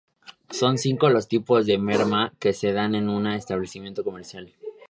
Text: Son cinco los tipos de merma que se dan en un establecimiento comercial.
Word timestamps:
Son 0.49 0.79
cinco 0.79 1.11
los 1.11 1.27
tipos 1.27 1.67
de 1.67 1.77
merma 1.77 2.33
que 2.39 2.53
se 2.53 2.73
dan 2.73 2.95
en 2.95 3.07
un 3.07 3.27
establecimiento 3.27 4.03
comercial. 4.03 4.51